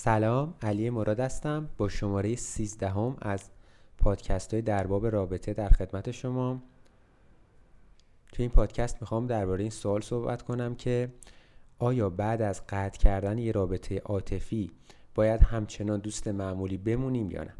[0.00, 1.68] سلام علی مراد هستم.
[1.76, 3.50] با شماره 13 هم از
[3.98, 6.62] پادکست های درباب رابطه در خدمت شما.
[8.32, 11.12] توی این پادکست می‌خوام درباره این سوال صحبت کنم که
[11.78, 14.70] آیا بعد از قطع کردن یه رابطه عاطفی
[15.14, 17.54] باید همچنان دوست معمولی بمونیم یا نه؟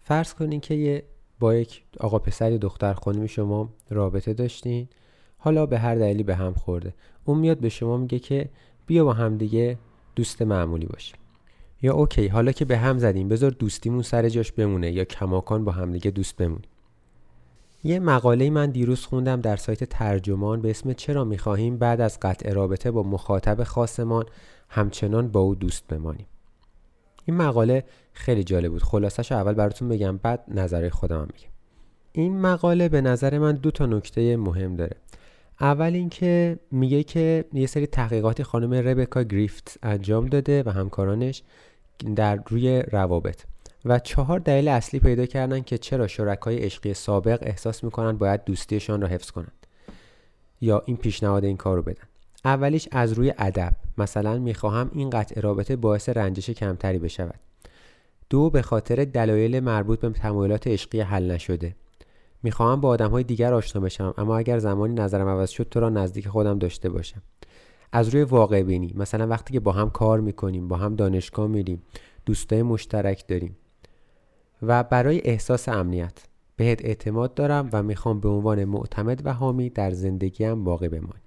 [0.00, 1.04] فرض کنین که
[1.40, 4.88] با یک آقا پسر دختر خانمی شما رابطه داشتین
[5.38, 6.94] حالا به هر دلیلی به هم خورده.
[7.24, 8.50] اون میاد به شما میگه که
[8.86, 9.78] بیا با هم دیگه
[10.16, 11.16] دوست معمولی باشیم
[11.82, 15.72] یا اوکی حالا که به هم زدیم بذار دوستیمون سر جاش بمونه یا کماکان با
[15.72, 16.68] همدیگه دوست بمونیم.
[17.84, 22.52] یه مقاله من دیروز خوندم در سایت ترجمان به اسم چرا می‌خواهیم بعد از قطع
[22.52, 24.24] رابطه با مخاطب خاصمان
[24.68, 26.26] همچنان با او دوست بمانیم.
[27.24, 28.82] این مقاله خیلی جالب بود.
[28.82, 31.52] خلاصش اول براتون بگم بعد نظر خودم میگم.
[32.12, 34.96] این مقاله به نظر من دو تا نکته مهم داره.
[35.62, 41.42] اول اینکه میگه که یه سری تحقیقاتی خانم ربکا گریفت انجام داده و همکارانش
[42.16, 43.42] در روی روابط.
[43.84, 49.00] و چهار دلیل اصلی پیدا کردن که چرا شرکای عشقی سابق احساس می‌کنن باید دوستیشان
[49.00, 49.66] را حفظ کنند
[50.60, 52.04] یا این پیشنهاد این کار رو بدن.
[52.44, 53.72] اولیش از روی ادب.
[53.98, 57.40] مثلا می‌خواهم این قطع رابطه باعث رنجش کمتری بشود.
[58.30, 61.74] دو به خاطر دلایل مربوط به تمایلات عشقی حل نشده.
[62.42, 65.90] می‌خواهم با آدم های دیگر آشنا بشم اما اگر زمانی نظرم عوض شد تو را
[65.90, 67.22] نزدیک خودم داشته باشم.
[67.92, 71.82] از روی واقع بینی مثلا وقتی که با هم کار می‌کنیم با هم دانشگاه میریم
[72.26, 73.56] دوستای مشترک داریم
[74.62, 76.12] و برای احساس امنیت
[76.56, 81.22] بهت اعتماد دارم و می‌خوام به عنوان معتمد و حامی در زندگیم باقی بمانی.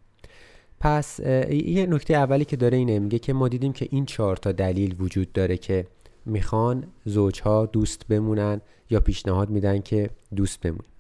[0.80, 1.20] پس
[1.50, 4.96] یه نکته اولی که داره اینه میگه که ما دیدیم که این چهار تا دلیل
[5.00, 5.88] وجود داره که
[6.26, 10.95] می‌خوان زوجها دوست بمونن یا پیشنهاد میدن که دوست بمونن.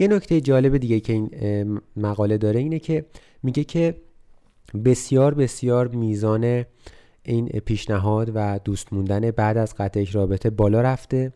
[0.00, 3.04] یه نکته جالب دیگه که این مقاله داره اینه که
[3.42, 3.96] میگه که
[4.84, 6.64] بسیار بسیار میزان
[7.22, 11.32] این پیشنهاد و دوست موندن بعد از قطع رابطه بالا رفته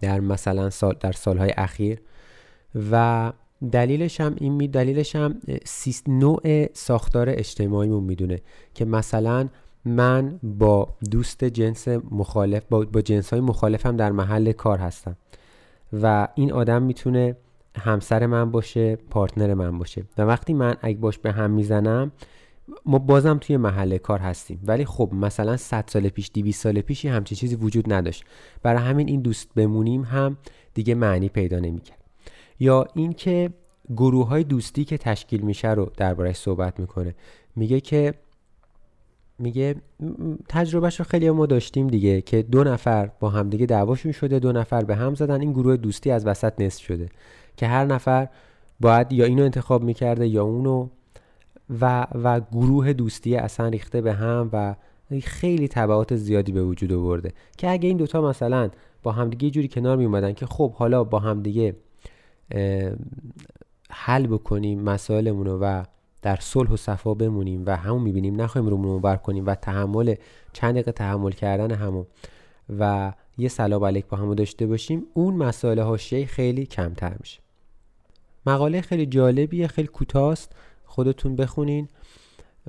[0.00, 2.00] در مثلا سال در سالهای اخیر
[2.90, 3.32] و
[3.72, 5.40] دلیلش هم این می دلیلش هم
[6.06, 8.40] نوع ساختار اجتماعیمون می‌دونه
[8.74, 9.48] که مثلا
[9.84, 15.16] من با دوست جنس مخالف با, با جنس های مخالفم در محل کار هستم
[16.02, 17.36] و این آدم می‌تونه
[17.78, 20.04] همسر من باشه پارتنر من باشه.
[20.18, 22.12] و وقتی من اگه باش به هم می‌زنم
[22.86, 24.60] ما بازم توی محل کار هستیم.
[24.64, 28.24] ولی خب مثلا 100 سال پیش 200 سال پیشی همچی چیزی وجود نداشت.
[28.62, 30.36] برای همین این دوست بمونیم هم
[30.74, 31.98] دیگه معنی پیدا نمی‌کرد.
[32.60, 33.50] یا اینکه
[33.96, 37.14] گروه های دوستی که تشکیل میشه رو دربارش صحبت می‌کنه.
[37.56, 38.14] میگه که
[39.38, 39.74] میگه
[40.48, 44.84] تجربهش رو خیلی ما داشتیم دیگه که دو نفر با همدیگه دعواشون شده دو نفر
[44.84, 45.40] به هم زدن.
[45.40, 47.08] این گروه دوستی از وسط نصف شده.
[47.58, 48.28] که هر نفر
[48.80, 50.88] باید یا اینو انتخاب می‌کرده یا اونو
[51.80, 54.74] و, و گروه دوستی اصلا ریخته به هم و
[55.22, 58.70] خیلی تبعات زیادی به وجود آورده که اگه این دوتا مثلا
[59.02, 61.76] با همدیگه جوری کنار می اومدن که خب حالا با همدیگه
[63.90, 65.82] حل بکنیم مسائلمون و
[66.22, 70.14] در صلح و صفا بمونیم و همون می‌بینیم نخواهیم رو بر کنیم و تحمل
[70.52, 72.06] چند دقیقه تحمل کردن همون
[72.78, 77.40] و یه سلام علیک با همو داشته باشیم اون مسائل حاشیه خیلی کمتر میشه.
[78.48, 80.52] مقاله خیلی جالبیه خیلی کوتاست.
[80.84, 81.88] خودتون بخونین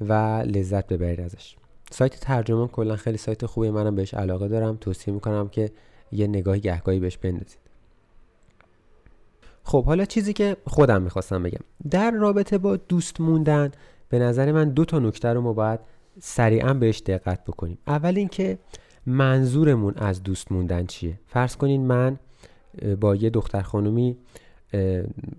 [0.01, 0.13] و
[0.45, 1.55] لذت ببرید ازش.
[1.91, 4.77] سایت ترجمه کلا خیلی سایت خوبی منم بهش علاقه دارم.
[4.77, 5.71] توصیه می‌کنم که
[6.11, 7.59] یه نگاهی گهگاهی بهش بندازید.
[9.63, 11.61] خب حالا چیزی که خودم می‌خواستم بگم.
[11.89, 13.71] در رابطه با دوست موندن
[14.09, 15.79] به نظر من دو تا نکته رو ما باید
[16.19, 17.77] سریعا بهش دقت بکنیم.
[17.87, 18.57] اول اینکه
[19.05, 22.19] منظورمون از دوست موندن چیه؟ فرض کنین من
[22.99, 24.17] با یه دختر خانومی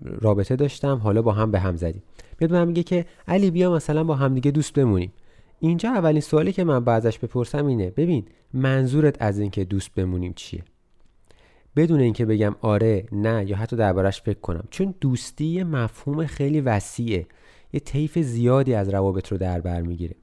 [0.03, 2.03] رابطه داشتم حالا با هم به هم زدیم.
[2.39, 5.13] میاد من میگه که علی بیا مثلا با همدیگه دوست بمونیم.
[5.59, 10.63] اینجا اولین سوالی که من بعدش بپرسم اینه ببین منظورت از اینکه دوست بمونیم چیه؟
[11.75, 14.63] بدون اینکه بگم آره نه یا حتی دربارش فکر کنم.
[14.69, 17.27] چون دوستی یه مفهوم خیلی وسیعه.
[17.73, 20.15] یه طیف زیادی از روابط رو در بر می‌گیره.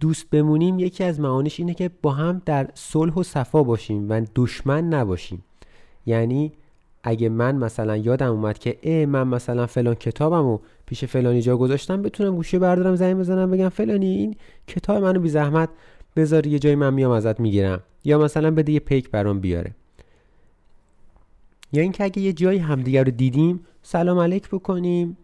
[0.00, 4.26] دوست بمونیم یکی از معانیش اینه که با هم در صلح و صفا باشیم و
[4.34, 5.44] دشمن نباشیم.
[6.06, 6.52] یعنی
[7.08, 12.02] اگه من مثلا یادم اومد که ای من مثلا فلان کتابمو پیش فلانی جا گذاشتم
[12.02, 14.34] بتونم گوشی بردارم زنگ بزنم بگم فلانی این
[14.66, 15.68] کتاب منو بی زحمت
[16.16, 17.82] بذار یه جای من میام ازت می‌گیرم.
[18.04, 19.74] یا مثلا بده یه پیک برام بیاره.
[21.72, 25.16] یا اینکه اگه یه جایی همدیگه رو دیدیم سلام علیک بکنیم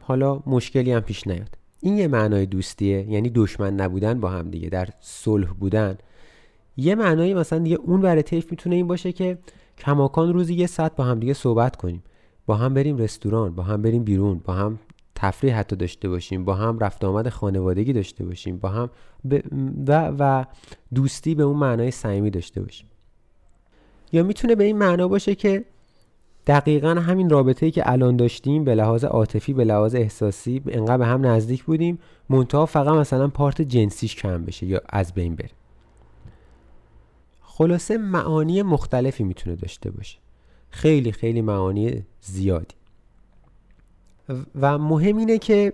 [0.00, 1.58] حالا مشکلی هم پیش نیاد.
[1.80, 5.98] این یه معنای دوستیه یعنی دشمن نبودن با هم دیگه در صلح بودن.
[6.76, 9.38] یه معنای مثلا دیگه اون ور طیف می‌تونه این باشه که
[9.78, 12.02] کماکان روزی یه ساعت با هم دیگه صحبت کنیم.
[12.46, 14.78] با هم بریم رستوران با هم بریم بیرون با هم
[15.14, 18.90] تفریح حتی داشته باشیم با هم رفت آمد خانوادگی داشته باشیم با هم
[19.88, 20.44] و, و
[20.94, 22.88] دوستی به اون معنای صمیمی داشته باشیم.
[24.12, 25.64] یا می‌تونه به این معنا باشه که
[26.46, 31.06] دقیقا همین رابطه ای که الان داشتیم به لحاظ عاطفی به لحاظ احساسی انقدر به
[31.06, 31.98] هم نزدیک بودیم
[32.28, 35.50] منتها فقط مثلا پارت جنسیش کم بشه یا از بین بره.
[37.58, 40.18] خلاصه معانی مختلفی می‌تونه داشته باشه.
[40.70, 42.74] خیلی خیلی معانی زیادی.
[44.60, 45.72] و مهم اینه که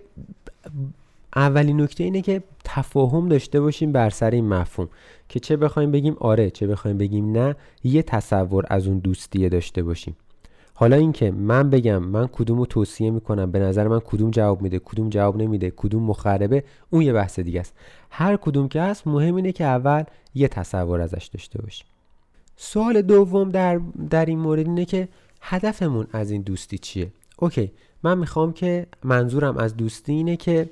[1.36, 4.88] اولین نکته اینه که تفاهم داشته باشیم بر سر این مفهوم
[5.28, 9.82] که چه بخوایم بگیم آره چه بخوایم بگیم نه یه تصور از اون دوستیه داشته
[9.82, 10.16] باشیم.
[10.74, 14.78] حالا اینکه من بگم من کدوم رو توصیه می‌کنم به نظر من کدوم جواب میده
[14.78, 17.74] کدوم جواب نمیده کدوم مخربه اون یه بحث دیگه است.
[18.14, 20.04] هر کدوم که هست مهم اینه که اول
[20.34, 21.86] یه تصور ازش داشته باشیم.
[22.56, 23.80] سوال دوم در,
[24.10, 25.08] در این مورد اینه که
[25.40, 27.72] هدفمون از این دوستی چیه؟ اوکی
[28.02, 30.70] من می‌خوام که منظورم از دوستی اینه که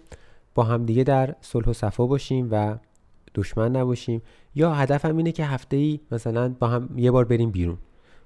[0.55, 2.77] با همدیگه در صلح و صفا باشیم و
[3.35, 4.23] دشمن نباشیم.
[4.55, 7.79] یا هدفم اینه که هفته ای مثلا با هم یه بار بریم بیرون.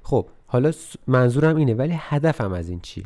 [0.03, 0.73] خب حالا
[1.07, 3.05] منظورم اینه ولی هدفم از این چی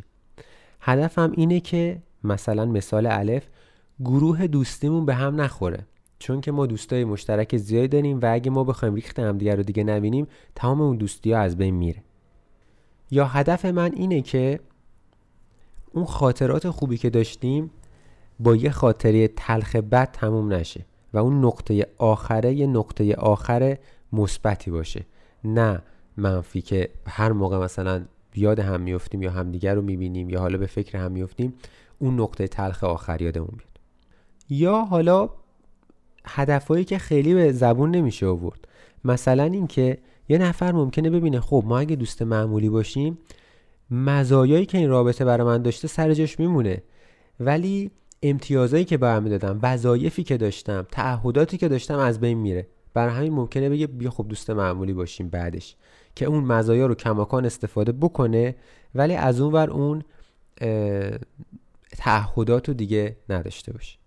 [0.81, 3.43] هدفم اینه که مثلا مثال الف
[4.03, 5.85] گروه دوستیمون به هم نخوره.
[6.19, 9.83] چون که ما دوستای مشترک زیادی داریم و اگه ما بخوایم ریخت همدیگه رو دیگه
[9.83, 12.03] نبینیم تمام اون دوستی ها از بین میره.
[13.11, 14.59] یا هدف من اینه که
[15.93, 17.71] اون خاطرات خوبی که داشتیم
[18.39, 23.77] با یه خاطره تلخ بد تموم نشه و اون نقطه آخره یه نقطه آخر
[24.13, 25.05] مثبتی باشه.
[25.43, 25.81] نه
[26.17, 28.05] منفی که هر موقع مثلا
[28.35, 31.53] یاد هم میفتیم یا همدیگر رو می‌بینیم یا حالا به فکر هم میفتیم
[31.99, 33.79] اون نقطه تلخ آخر یادمون بیاد
[34.49, 35.29] یا حالا
[36.29, 38.67] هدفهایی که خیلی به زبون نمیشه آورد.
[39.03, 39.97] مثلا اینکه
[40.29, 43.17] یه نفر ممکنه ببینه خب ما اگه دوست معمولی باشیم
[43.91, 46.83] مزایایی که این رابطه برای من داشته سر جاش میمونه.
[47.39, 47.91] ولی
[48.23, 52.67] امتیازایی که به هم می‌دادم وظایفی که داشتم تعهداتی که داشتم از بین میره.
[52.93, 55.75] برای همین ممکنه بگه بیا خب دوست معمولی باشیم بعدش.
[56.15, 58.55] که اون مزایا رو کماکان استفاده بکنه
[58.95, 60.03] ولی از اون ور اون
[61.97, 63.97] تعهدات رو دیگه نداشته باشه.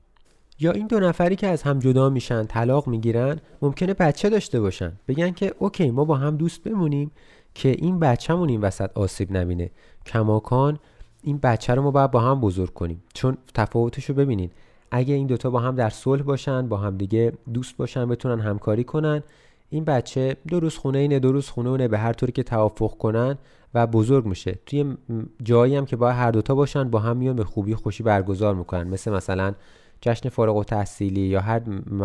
[0.62, 4.92] یا این دو نفری که از هم جدا میشن طلاق می‌گیرن ممکنه بچه داشته باشن.
[5.08, 7.10] بگن که اوکی ما با هم دوست بمونیم
[7.54, 9.70] که این بچهمون این وسط آسیب نبینه.
[10.06, 10.78] کماکان
[11.22, 13.02] این بچه رو ما باید با هم بزرگ کنیم.
[13.14, 14.50] چون تفاوتش رو ببینین.
[14.90, 18.84] اگه این دوتا با هم در صلح باشن با هم دیگه دوست باشن بتونن همکاری
[18.84, 19.22] کنن
[19.70, 22.96] این بچه دو روز خونه اینه دو روز خونه اونه به هر طوری که توافق
[22.98, 23.38] کنن
[23.74, 24.58] و بزرگ میشه.
[24.66, 24.96] توی
[25.42, 28.88] جایی هم که با هر دوتا باشن با هم میان به خوبی خوشی برگزار می‌کنن.
[28.88, 29.54] مثل مثلا
[30.02, 31.62] جشن فارغ و تحصیلی یا هر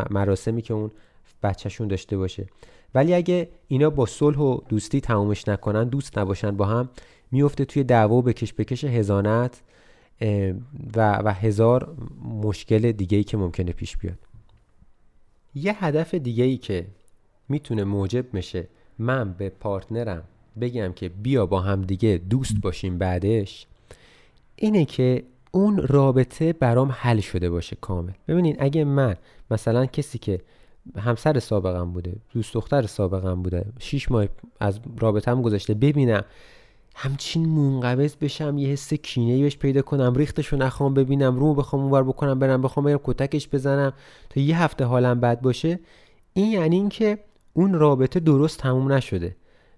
[0.09, 0.91] مراسمی که اون
[1.43, 2.47] بچهشون داشته باشه.
[2.95, 6.89] ولی اگه اینا با صلح و دوستی تمومش نکنن دوست نباشن با هم
[7.31, 9.61] میفته توی دعوا و بکش بکش هزانت
[10.95, 11.95] و, و هزار
[12.43, 14.17] مشکل دیگه ای که ممکنه پیش بیاد.
[15.55, 16.87] یه هدف دیگه ای که
[17.49, 18.67] می‌تونه موجب میشه
[18.99, 20.23] من به پارتنرم
[20.61, 23.67] بگم که بیا با هم دیگه دوست باشیم بعدش
[24.55, 25.23] اینه که
[25.57, 28.11] اون رابطه برام حل شده باشه کامل.
[28.27, 29.15] ببینین اگه من
[29.51, 30.41] مثلا کسی که
[30.97, 34.25] همسر سابقم بوده دوست دختر سابقم بوده شیش ماه
[34.59, 36.23] از رابطم گذشته ببینم
[36.95, 42.03] همچین منقبض بشم یه حس کینه بهش پیدا کنم ریختشو نخوام ببینم رو بخوام اونور
[42.03, 43.93] بکنم برم بخوام برم کتکش بزنم
[44.29, 45.79] تا یه هفته حالم بد باشه.
[46.33, 47.17] این یعنی اینکه
[47.53, 49.35] اون رابطه درست تموم نشده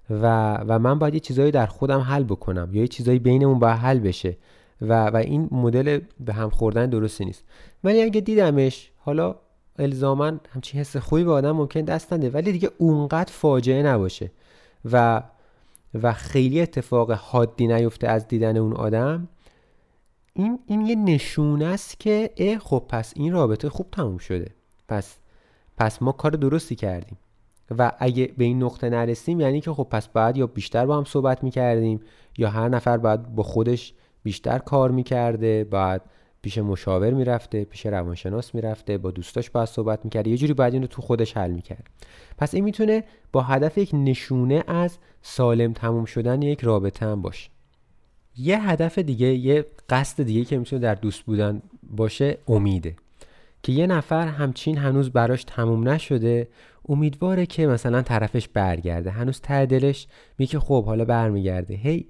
[0.10, 3.78] و, و من باید یه چیزایی در خودم حل بکنم یا یه چیزایی بینمون باید
[3.78, 4.38] حل بشه.
[4.82, 7.44] و, و این مدل به هم خوردن درستی نیست.
[7.84, 9.36] ولی اگه دیدمش حالا
[9.80, 14.32] الزاما همچین حس خوبی به آدم ممکن دست نده ولی دیگه اونقدر فاجعه نباشه
[14.92, 15.24] و
[16.04, 19.28] و خیلی اتفاق حادی نیفته از دیدن اون آدم
[20.34, 24.52] این این یه نشونه است که اه خب پس این رابطه خوب تموم شده.
[24.88, 25.18] پس
[25.78, 27.18] پس ما کار درستی کردیم.
[27.78, 31.04] و اگه به این نقطه نرسیم یعنی که خب پس بعد یا بیشتر با هم
[31.04, 32.02] صحبت می‌کردیم
[32.38, 36.02] یا هر نفر باید با خودش بیشتر کار می‌کرده بعد
[36.42, 40.88] پیش مشاور می‌رفته پیش روانشناس می‌رفته با دوستاش باید صحبت می‌کرده یه جوری باید اینو
[40.88, 41.88] تو خودش حل می‌کرد.
[42.38, 47.50] پس این می‌تونه با هدف یک نشونه از سالم تموم شدن یک رابطه هم باشه.
[48.38, 52.96] یه هدف دیگه یه قصد دیگه که می‌تونه در دوست بودن باشه امیده.
[53.64, 56.48] که یه نفر همچین هنوز براش تموم نشده
[56.90, 59.12] امیدواره که مثلا طرفش برگرده.
[59.12, 60.08] هنوز ته دلش
[60.38, 61.74] میگه خب حالا برمیگرده.
[61.74, 62.06] هی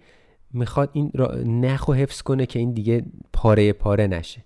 [0.54, 1.12] می‌خواد این
[1.46, 3.04] نخو حفظ کنه که این دیگه
[3.34, 4.44] پاره پاره نشه.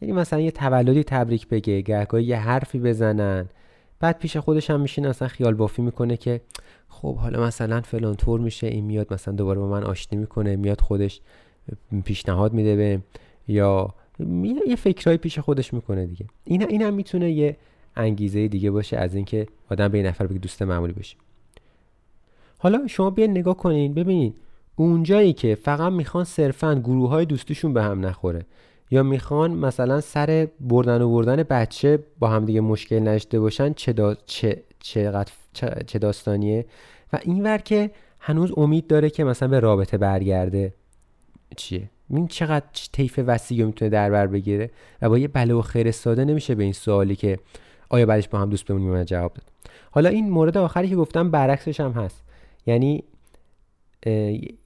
[0.00, 3.48] یعنی مثلا یه تولدی تبریک بگه گهگاهی یه حرفی بزنن.
[4.00, 6.40] بعد پیش خودش هم میشینه مثلا خیال بافی می‌کنه که
[6.88, 10.80] خب حالا مثلا فلان طور میشه این میاد مثلا دوباره با من آشتی می‌کنه میاد
[10.80, 11.20] خودش
[12.04, 13.00] پیشنهاد میده به
[13.48, 13.94] یا
[14.66, 16.26] یه فکرهای پیش خودش می‌کنه دیگه.
[16.44, 17.56] این این هم می‌تونه یه
[17.96, 21.16] انگیزه دیگه باشه از اینکه آدم به نفر بگه دوست معمولی بشه
[22.58, 24.34] حالا شما بیاین نگاه کنین ببینین
[24.80, 28.46] اونجایی که فقط می‌خوان صرفا گروه های دوستیشون به هم نخوره.
[28.90, 33.92] یا می‌خوان مثلا سر بردن و بردن بچه با هم دیگه مشکل نشته باشن چه,
[33.92, 34.14] دا...
[34.26, 34.62] چه...
[35.86, 35.98] چه...
[36.00, 36.66] داستانیه.
[37.12, 40.74] و اینور که هنوز امید داره که مثلا به رابطه برگرده.
[41.56, 44.70] چیه؟ این چقدر طیف وسیعی می‌تونه در بر بگیره؟
[45.02, 47.38] و با یه بله و خیر ساده نمیشه به این سوالی که
[47.88, 49.44] آیا بعدش با هم دوست بمونیم جواب داد.
[49.90, 52.24] حالا این مورد آخری که گفتم برعکسش هم هست.
[52.66, 53.04] یعنی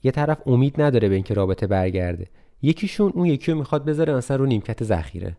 [0.02, 2.26] یه طرف امید نداره به اینکه رابطه برگرده.
[2.62, 5.36] یکیشون اون یکی رو می‌خواد بذاره مثلا رو نیمکت ذخیره.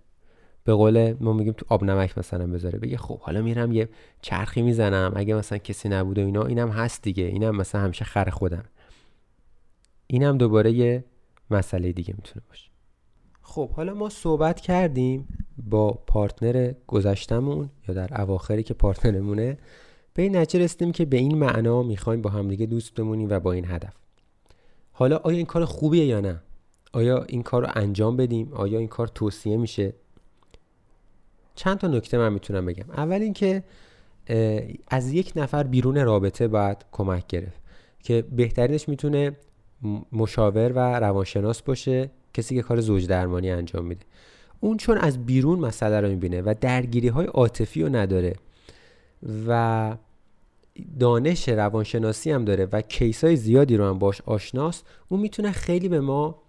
[0.64, 2.80] به قول ما میگیم تو آب نمک مثلا بذاره.
[2.80, 3.90] بگه خب حالا میرم یه
[4.22, 5.14] چرخی می‌زنم.
[5.16, 7.24] اگه مثلا کسی نبوده و اینا اینم هست دیگه.
[7.24, 8.64] اینم مثلا همیشه خر خودم.
[10.08, 11.04] اینم دوباره یه
[11.52, 12.70] مسئله دیگه می‌تونه باشه.
[13.42, 19.58] خب حالا ما صحبت کردیم با پارتنر گذشتمون یا در اواخری که پارتنرمونه.
[20.16, 23.52] به این نتیجه رسیدیم که به این معنا می‌خوایم با همدیگه دوست بمونیم و با
[23.52, 23.94] این هدف.
[24.92, 26.42] حالا آیا این کار خوبیه یا نه؟
[26.94, 29.94] آیا این کار رو انجام بدیم؟ آیا این کار توصیه میشه؟
[31.56, 32.92] چند تا نکته من می‌تونم بگم.
[32.92, 33.64] اول اینکه
[34.88, 37.60] از یک نفر بیرون رابطه باید کمک گرفت
[38.04, 39.32] که بهترینش می‌تونه
[40.12, 44.06] مشاور و روانشناس باشه کسی که کار زوج درمانی انجام میده.
[44.60, 48.36] اون چون از بیرون مسئله رو می‌بینه و درگیری های عاطفی رو نداره
[49.48, 49.98] و
[51.00, 55.90] دانش روانشناسی هم داره و کیس های زیادی رو هم باش آشناست اون می‌تونه خیلی
[55.90, 56.42] به ما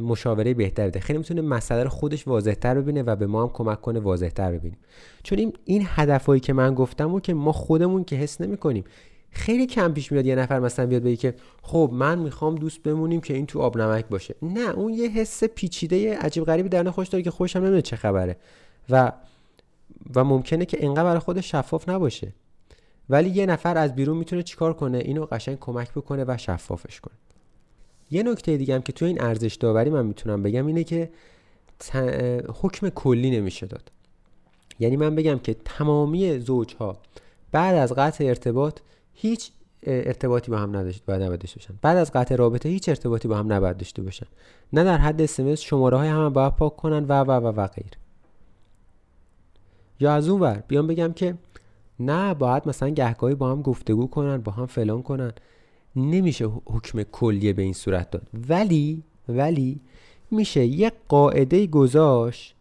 [0.00, 1.00] مشاوره بهتر بده.
[1.00, 4.78] خیلی می‌تونه مسئله رو خودش واضحتر ببینه و به ما هم کمک کنه واضحتر ببینیم.
[5.22, 8.84] چون این این هدفهایی که من گفتم و که ما خودمون که حس نمی کنیم
[9.30, 13.20] خیلی کم پیش میاد یه نفر مثلا بیاد بگه که خب من می‌خوام دوست بمونیم
[13.20, 14.34] که این تو آب نمک باشه.
[14.42, 18.36] نه اون یه حس پیچیده عجیب غریبی در خوش داره که خوشم نمی‌دونه چه خبره.
[18.90, 19.12] و
[20.14, 22.32] و ممکنه که انقدر برای خودش شفاف نباشه.
[23.10, 27.14] ولی یه نفر از بیرون می‌تونه چیکار کنه؟ اینو قشنگ کمک بکنه و شفافش کنه.
[28.10, 31.10] یه نکته دیگه هم که تو این ارزش داوری من می‌تونم بگم اینه که
[32.62, 33.92] حکم کلی نمیشه داد.
[34.78, 36.96] یعنی من بگم که تمامی زوجها
[37.52, 38.80] بعد از قطع ارتباط
[39.12, 39.50] هیچ
[39.82, 41.74] ارتباطی با هم نداشت باید نباید داشته باشن.
[41.82, 44.26] بعد از قطع رابطه هیچ ارتباطی با هم نباید داشته باشن.
[44.72, 47.90] نه در حد اسمس شماره های هم باید پاک کنن و و و و غیر
[50.00, 50.62] یا از اون ور.
[50.68, 51.34] بیام بگم که
[52.00, 55.32] نه باید مثلا گهگاهی با هم گفتگو کنن با هم فلان کنن.
[55.96, 58.28] نمیشه حکم کلیه به این صورت داد.
[58.48, 59.80] ولی ولی
[60.30, 62.54] میشه یه قاعده گذاشت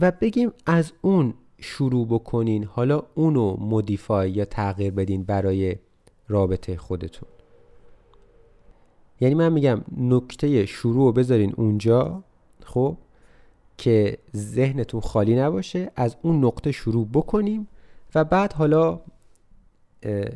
[0.00, 2.64] و بگیم از اون شروع بکنین.
[2.64, 5.76] حالا اونو مودیفای یا تغییر بدین برای
[6.28, 7.28] رابطه خودتون.
[9.20, 12.22] یعنی من میگم نکته شروع رو بذارین اونجا
[12.64, 12.96] خب؟
[13.80, 17.68] که ذهنتون خالی نباشه از اون نقطه شروع بکنیم
[18.14, 19.00] و بعد حالا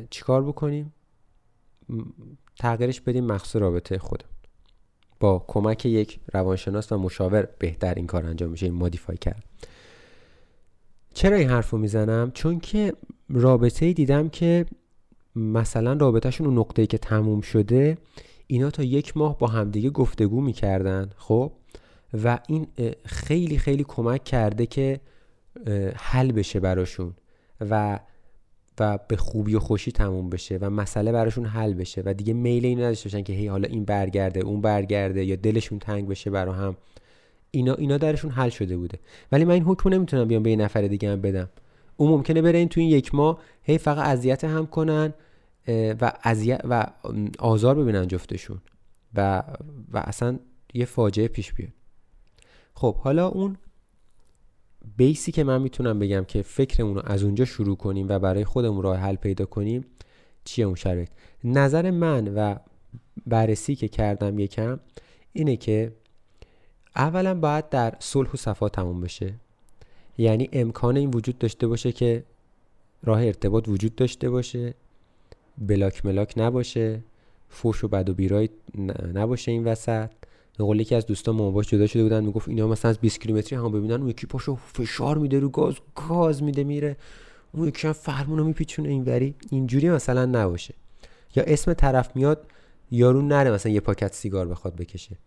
[0.09, 0.93] چیکار بکنیم؟
[2.59, 4.27] تغییرش بدیم مخصوص رابطه خودم
[5.19, 9.43] با کمک یک روانشناس و مشاور بهتر این کار انجام میشه این مودیفای کرد
[11.13, 12.93] چرا این حرف رو می‌زنم؟ چون که
[13.29, 14.65] رابطه دیدم که
[15.35, 17.97] مثلا رابطهشون اون نقطه‌ای که تموم شده
[18.47, 21.51] اینا تا یک ماه با همدیگه گفتگو می‌کردن خب؟
[22.23, 22.67] و این
[23.05, 24.99] خیلی خیلی کمک کرده که
[25.95, 27.13] حل بشه براشون
[27.61, 27.99] و
[28.79, 32.65] و به خوبی و خوشی تموم بشه و مسئله براشون حل بشه و دیگه میل
[32.65, 36.53] اینو نداشته باشن که هی حالا این برگرده اون برگرده یا دلشون تنگ بشه برا
[36.53, 36.77] هم.
[37.51, 38.99] اینا اینا درشون حل شده بوده.
[39.31, 41.49] ولی من این حکم نمی‌تونم بیام به یه نفر دیگه هم بدم.
[41.97, 45.13] اون ممکنه بره این تو این یک ماه هی فقط اذیت هم کنن
[46.01, 46.87] و اذیت و
[47.39, 48.61] آزار ببینن جفتشون
[49.15, 49.43] و
[49.93, 50.39] و اصلا
[50.73, 51.71] یه فاجعه پیش بیاد.
[52.75, 53.57] خب حالا اون
[54.97, 58.83] بیسی که من می‌تونم بگم که فکرمون رو از اونجا شروع کنیم و برای خودمون
[58.83, 59.85] راه حل پیدا کنیم
[60.45, 61.09] چیه اون شرایط؟
[61.43, 62.55] نظر من و
[63.27, 64.79] بررسی که کردم یکم
[65.33, 65.91] اینه که
[66.95, 69.33] اولا باید در صلح و صفا تموم بشه.
[70.17, 72.23] یعنی امکان این وجود داشته باشه که
[73.03, 74.73] راه ارتباط وجود داشته باشه
[75.57, 77.01] بلاک ملاک نباشه
[77.49, 78.49] فوش و بد و بیرای
[79.13, 80.09] نباشه این وسط.
[80.57, 83.71] به یکی از دوستان مامباش جدا شده بودن می‌گفت اینا مثلا از 20 کیلومتری هم
[83.71, 86.97] ببینن اون یکی پاشو فشار میده رو گاز گاز میده میره.
[87.51, 89.35] اون یکی هم فرمونو میپیچونه اینوری.
[89.51, 90.73] اینجوری مثلا نباشه.
[91.35, 92.47] یا اسم طرف میاد
[92.91, 95.17] یارو نره مثلا یه پاکت سیگار بخواد بکشه.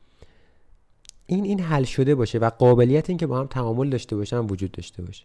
[1.26, 4.72] این این حل شده باشه و قابلیت این که با هم تعامل داشته باشن وجود
[4.72, 5.24] داشته باشه.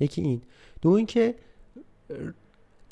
[0.00, 0.42] یکی این.
[0.82, 1.34] دو اینکه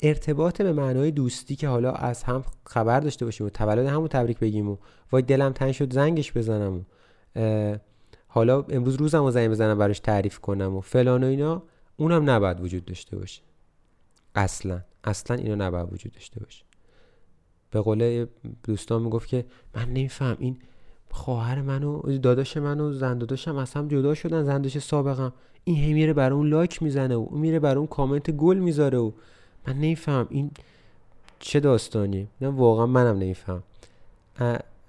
[0.01, 4.39] ارتباط به معنای دوستی که حالا از هم خبر داشته باشیم و تولد همو تبریک
[4.39, 4.77] بگیم و
[5.11, 6.83] وای دلم تنگ شد زنگش بزنم و
[8.27, 11.63] حالا امروز روزم رو زنگ بزنم براش تعریف کنم و فلان و اینا
[11.97, 13.41] اونم نباید وجود داشته باشه.
[14.35, 16.63] اصلا اصلا اینا نباید وجود داشته باشه.
[17.71, 18.25] به قول
[18.63, 20.57] دوستان می‌گفت که من نمیفهم این
[21.11, 25.33] خواهر منو داداش منو زن داداشم از هم جدا شدن زن داداش سابقم.
[25.63, 28.97] این هی میره برای اون لایک می‌زنه و اون میره برای اون کامنت گل می‌ذاره
[28.97, 29.11] و
[29.67, 30.51] من نمیفهم این
[31.39, 33.63] چه داستانی نه واقعا منم نمیفهم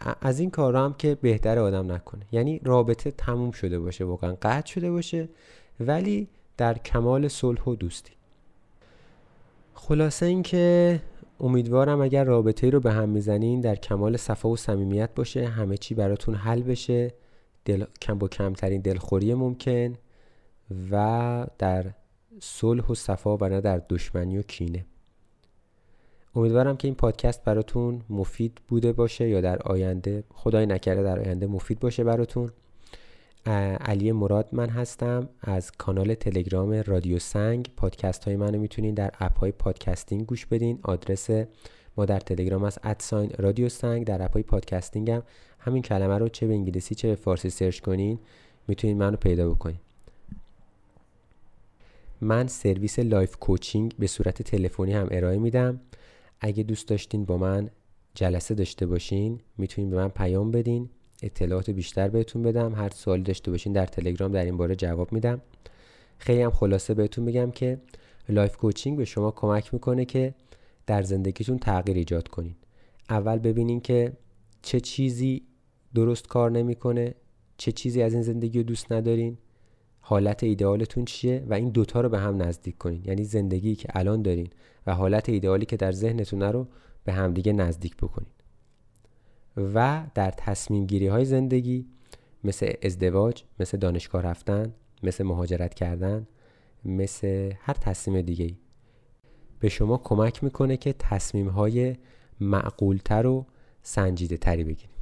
[0.01, 2.27] از این کارا هم که بهتر آدم نکنه.
[2.33, 5.29] یعنی رابطه تموم شده باشه واقعا قطع شده باشه
[5.81, 8.13] ولی در کمال صلح و دوستی.
[9.75, 11.01] خلاصه اینکه
[11.41, 15.95] امیدوارم اگر رابطه رو به هم می‌زنین در کمال صفا و صمیمیت باشه همه چی
[15.95, 17.15] براتون حل بشه.
[17.65, 17.85] دل...
[18.03, 19.95] کم با کمترین دلخوری ممکن
[20.91, 21.87] و در
[22.41, 24.85] صلح و صفا و نه در دشمنی و کینه.
[26.35, 31.47] امیدوارم که این پادکست براتون مفید بوده باشه یا در آینده خدای نکرده در آینده
[31.47, 32.51] مفید باشه براتون.
[33.81, 37.71] علی مراد من هستم از کانال تلگرام رادیو سنگ.
[37.77, 40.79] پادکست های منو می‌تونین در app های podcasting گوش بدین.
[40.83, 41.31] آدرس
[41.97, 44.07] ما در تلگرام از at sign رادیو سنگ.
[44.07, 45.23] در app های podcasting هم
[45.59, 48.19] همین کلمه رو چه به انگلیسی چه به فارسی search کنین
[48.69, 49.79] می‌تونین منو پیدا بکنین.
[52.21, 55.81] من سرویس life coaching به صورت تلفنی هم ارائه میدم.
[56.41, 57.71] اگه دوست داشتین با من
[58.15, 60.89] جلسه داشته باشین می‌تونین به من پیام بدین.
[61.23, 62.75] اطلاعات بیشتر بهتون بدم.
[62.75, 65.41] هر سوالی داشته باشین در تلگرام در این باره جواب میدم.
[66.19, 67.79] خیلی هم خلاصه بهتون میگم که
[68.29, 70.35] life coaching به شما کمک می‌کنه که
[70.87, 72.55] در زندگیتون تغییر ایجاد کنین.
[73.11, 74.13] اول ببینین که
[74.63, 75.43] چه چیزی
[75.95, 77.15] درست کار نمی‌کنه
[77.57, 79.39] چه چیزی از این زندگی رو دوست ندارین.
[80.09, 83.03] حالت ایدئالتون چیه و این دوتا رو به هم نزدیک کنین.
[83.05, 84.49] یعنی زندگی که الان دارین
[84.87, 86.69] و حالت ایدئالی که در ذهنتون رو
[87.05, 88.31] به همدیگه نزدیک بکنین.
[89.57, 91.87] و در تصمیم گیری های زندگی
[92.45, 96.27] مثل ازدواج مثل دانشگاه رفتن مثل مهاجرت کردن
[96.85, 98.57] مثل هر تصمیم دیگه ای
[99.61, 101.97] به شما کمک می‌کنه که تصمیم های
[102.41, 103.47] معقولتر و
[103.83, 104.98] سنجیده تری بگیرید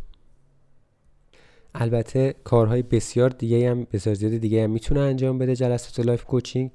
[1.78, 6.70] البته کارهای بسیار دیگه هم بسیار زیاد دیگه هم می‌تونه انجام بده جلسات life coaching.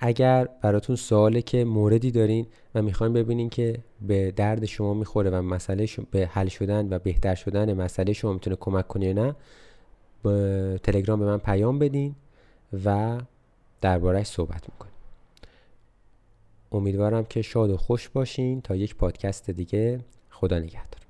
[0.00, 5.42] اگر براتون سواله که موردی دارین و می‌خواین ببینین که به درد شما می‌خوره و
[5.42, 9.36] مسئله به حل شدن و بهتر شدن مسئله شما می‌تونه کمک کنه یا نه
[10.22, 12.14] به تلگرام به من پیام بدین
[12.84, 13.18] و
[13.80, 14.94] دربارهش صحبت می‌کنیم.
[16.72, 20.00] امیدوارم که شاد و خوش باشین تا یک پادکست دیگه.
[20.30, 21.01] خدا نگهدار.